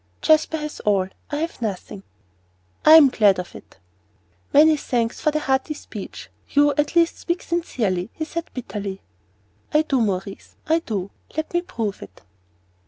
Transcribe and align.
"Jasper 0.23 0.57
has 0.57 0.79
all. 0.79 1.09
I 1.29 1.35
have 1.41 1.61
nothing." 1.61 2.01
"I 2.83 2.93
am 2.95 3.09
glad 3.09 3.37
of 3.37 3.53
it." 3.53 3.77
"Many 4.51 4.75
thanks 4.75 5.21
for 5.21 5.29
the 5.29 5.41
hearty 5.41 5.75
speech. 5.75 6.31
You 6.49 6.71
at 6.71 6.95
least 6.95 7.19
speak 7.19 7.43
sincerely," 7.43 8.09
he 8.15 8.25
said 8.25 8.49
bitterly. 8.55 8.99
"I 9.71 9.83
do, 9.83 10.01
Maurice 10.01 10.55
I 10.65 10.79
do; 10.79 11.11
let 11.37 11.53
me 11.53 11.61
prove 11.61 12.01
it." 12.01 12.21